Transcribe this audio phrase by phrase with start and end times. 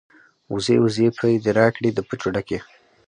[0.27, 2.59] ـ وزې وزې پۍ دې راکړې د پچو ډکې.